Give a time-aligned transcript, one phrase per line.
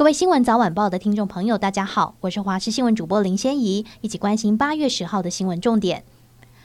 [0.00, 6.04] 各位新闻早晚报的听众朋友，大家好，我是华视新闻主播林仙怡，一起关心八月十号的新闻重点。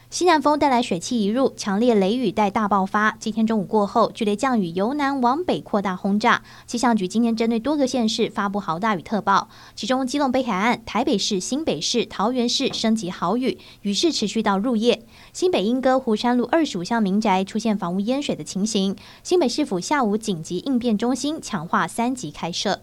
[0.10, 3.18] 西南风带来水汽移入，强烈雷雨带大爆发。
[3.20, 6.44] 今天中午过后，剧烈降雨由南往北扩大轰炸。
[6.66, 15.06] 气象局今天针对多个县市发布豪大雨特报，其中基隆北海岸、台北市、新北市、桃园市升级豪雨，雨势持续到入夜。
[15.34, 22.80] 新北莺歌湖山路二十五巷民宅出现房屋淹水的情形，新北市府下午紧急应变中心强化三级开设。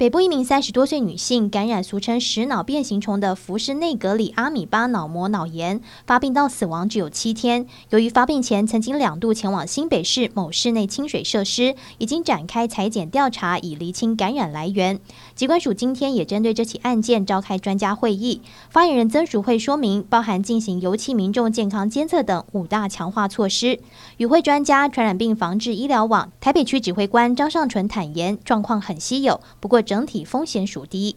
[0.00, 7.66] 北部一名三十多岁女性感染俗称食脑变形虫的福氏内格里阿米巴脑膜脑炎，发病到死亡只有七天。
[7.90, 14.98] 由于发病前曾经两度前往新北市某室内清水设施，已经展开裁检调查，以厘清感染来源。
[15.34, 18.40] 疾管署今天也针对这起案件召开专家会议，
[18.70, 23.78] 发言人曾淑慧说明，包含进行游憩民众健康监测等五大强化措施。
[24.16, 29.82] 与会专家传染病防治医疗网台北区指挥官张尚淳坦言，状况很稀有，不过。
[29.90, 31.16] 整体风险属低。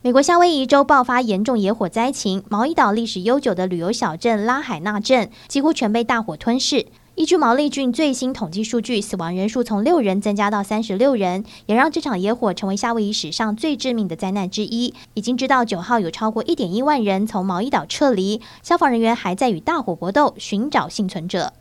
[0.00, 6.86] 美国夏威夷州爆发严重野火灾情，毛伊岛历史悠久的旅游小镇拉海纳镇几乎全被大火吞噬。
[7.14, 14.92] 依据毛利郡最新统计数据，死亡人数从六人增加到三十六人，也让这场野火成为夏威夷史上最致命的灾难之一。
[15.14, 21.52] 已经知道九号有超过一点一万人从毛伊岛撤离，消防人员还在与大火搏斗，寻找幸存者。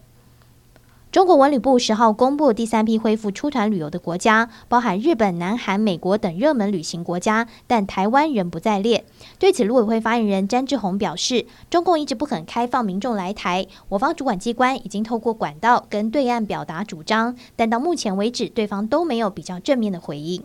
[1.12, 9.04] 中国文旅部十号公布第三批恢复出团旅游的国家，包含日本、南韩、美国等热门旅行国家，但台湾仍不在列。
[9.38, 20.42] 对此，陆委会发言人詹志宏表示，中共一直不肯开放民众来台，我方主管机关已经透过管道跟对岸表达主张，但到目前为止，对方都没有比较正面的回应。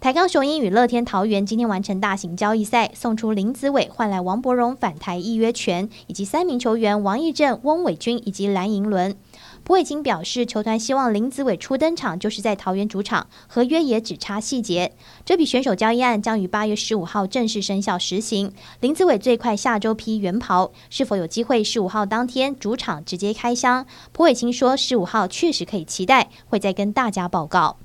[0.00, 9.14] 台钢雄鹰与乐天桃园今天完成大型交易赛，送出林子伟换来王柏荣返台预约权，以及三名球员王义正、翁伟君以及蓝银伦。
[9.62, 14.92] 朴伟清表示，球团希望林子伟初登场就是在桃园主场，合约也只差细节。
[15.26, 18.50] 这笔选手交易案将于八月十五号正式生效实行。
[18.80, 23.84] 林子伟最快下周批原袍，是否有机会十五号当天主场直接开箱？
[24.12, 27.76] 朴伟清说，十五号确实可以期待，会再跟大家报告。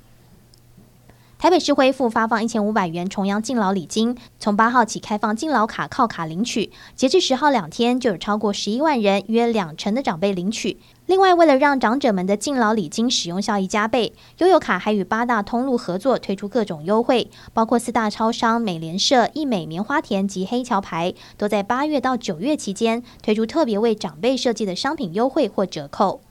[1.38, 10.78] 台北市恢复发放一千五百元重阳敬老礼金，从八号起开放敬老卡靠卡领取，截至十号两天就有超过十一万人，约两成的长辈领取。
[11.04, 26.22] 另外，为了让长者们的敬老礼金使用效益加倍，悠游卡还与八大通路合作推出各种优惠，包括四大超商、美联社、易美、棉花田及黑桥牌，都在八月到九月期间推出特别为长辈设计的商品优惠或折扣。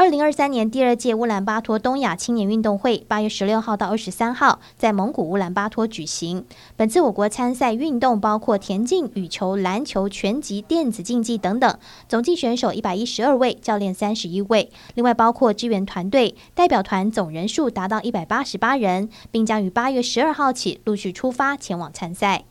[0.00, 6.46] 二零二三年第二届乌兰巴托东亚青年运动会八月十六号到二十三号在蒙古乌兰巴托举行。
[6.74, 11.78] 本次我国参赛运动包括田径、羽球、篮球、拳击、电子竞技等等，
[12.08, 14.70] 总计选手一百一十二位，教练三十一位。
[14.94, 22.44] 另外包括支援团队、代表团，总人数达到一百八十八人，并将于八月十二号起陆续出发前往参赛。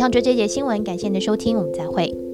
[0.00, 2.29] 上就这节新闻，感谢您的收听，我们再会。